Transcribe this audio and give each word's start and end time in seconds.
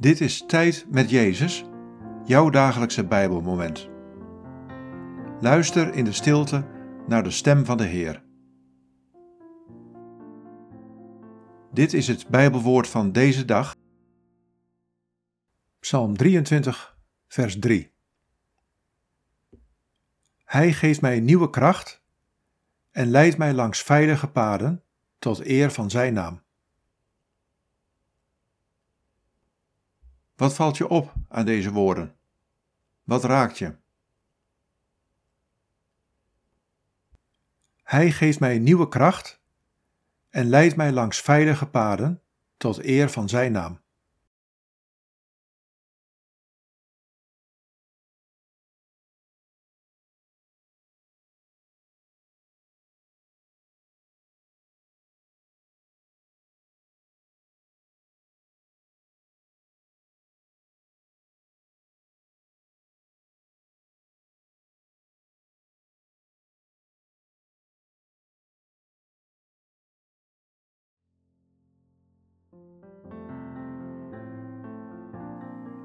Dit 0.00 0.20
is 0.20 0.44
Tijd 0.46 0.86
met 0.90 1.10
Jezus, 1.10 1.64
jouw 2.24 2.50
dagelijkse 2.50 3.04
Bijbelmoment. 3.06 3.88
Luister 5.40 5.94
in 5.94 6.04
de 6.04 6.12
stilte 6.12 6.66
naar 7.06 7.22
de 7.22 7.30
stem 7.30 7.64
van 7.64 7.76
de 7.76 7.84
Heer. 7.84 8.22
Dit 11.72 11.92
is 11.92 12.08
het 12.08 12.28
Bijbelwoord 12.28 12.88
van 12.88 13.12
deze 13.12 13.44
dag. 13.44 13.76
Psalm 15.80 16.16
23, 16.16 16.98
vers 17.28 17.58
3. 17.58 17.92
Hij 20.44 20.72
geeft 20.72 21.00
mij 21.00 21.20
nieuwe 21.20 21.50
kracht 21.50 22.02
en 22.90 23.10
leidt 23.10 23.38
mij 23.38 23.54
langs 23.54 23.82
veilige 23.82 24.28
paden 24.28 24.82
tot 25.18 25.46
eer 25.46 25.70
van 25.70 25.90
Zijn 25.90 26.14
naam. 26.14 26.46
Wat 30.38 30.54
valt 30.54 30.76
je 30.76 30.88
op 30.88 31.12
aan 31.28 31.44
deze 31.44 31.72
woorden? 31.72 32.14
Wat 33.02 33.24
raakt 33.24 33.58
je? 33.58 33.74
Hij 37.82 38.10
geeft 38.10 38.40
mij 38.40 38.58
nieuwe 38.58 38.88
kracht 38.88 39.40
en 40.28 40.48
leidt 40.48 40.76
mij 40.76 40.92
langs 40.92 41.20
veilige 41.20 41.66
paden 41.66 42.22
tot 42.56 42.84
eer 42.84 43.10
van 43.10 43.28
Zijn 43.28 43.52
naam. 43.52 43.80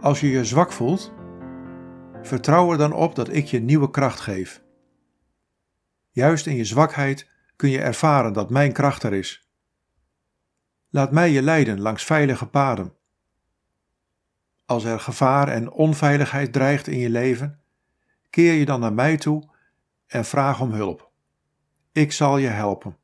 Als 0.00 0.20
je 0.20 0.28
je 0.28 0.44
zwak 0.44 0.72
voelt, 0.72 1.12
vertrouw 2.22 2.72
er 2.72 2.78
dan 2.78 2.92
op 2.92 3.14
dat 3.14 3.28
ik 3.28 3.46
je 3.46 3.60
nieuwe 3.60 3.90
kracht 3.90 4.20
geef. 4.20 4.62
Juist 6.10 6.46
in 6.46 6.56
je 6.56 6.64
zwakheid 6.64 7.30
kun 7.56 7.70
je 7.70 7.80
ervaren 7.80 8.32
dat 8.32 8.50
mijn 8.50 8.72
kracht 8.72 9.02
er 9.02 9.12
is. 9.12 9.50
Laat 10.88 11.12
mij 11.12 11.30
je 11.30 11.42
leiden 11.42 11.80
langs 11.80 12.04
veilige 12.04 12.46
paden. 12.46 12.94
Als 14.66 14.84
er 14.84 15.00
gevaar 15.00 15.48
en 15.48 15.70
onveiligheid 15.70 16.52
dreigt 16.52 16.86
in 16.86 16.98
je 16.98 17.10
leven, 17.10 17.60
keer 18.30 18.52
je 18.52 18.64
dan 18.64 18.80
naar 18.80 18.92
mij 18.92 19.16
toe 19.16 19.50
en 20.06 20.24
vraag 20.24 20.60
om 20.60 20.72
hulp. 20.72 21.10
Ik 21.92 22.12
zal 22.12 22.38
je 22.38 22.48
helpen. 22.48 22.96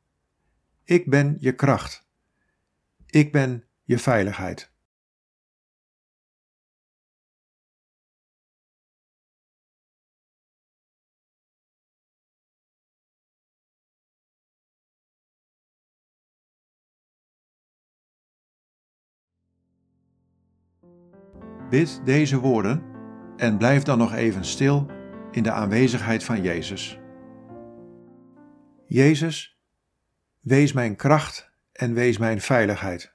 Ik 0.83 1.09
ben 1.09 1.37
je 1.39 1.55
kracht. 1.55 2.07
Ik 3.05 3.31
ben 3.31 3.63
je 3.83 3.97
veiligheid. 3.97 4.73
Bid 21.69 22.01
deze 22.03 22.39
woorden 22.39 22.83
en 23.37 23.57
blijf 23.57 23.83
dan 23.83 23.97
nog 23.97 24.13
even 24.13 24.45
stil 24.45 24.85
in 25.31 25.43
de 25.43 25.51
aanwezigheid 25.51 26.23
van 26.23 26.41
Jezus. 26.41 26.99
Jezus, 28.87 29.59
wees 30.39 30.73
mijn 30.73 30.95
kracht 30.95 31.51
en 31.71 31.93
wees 31.93 32.17
mijn 32.17 32.41
veiligheid. 32.41 33.14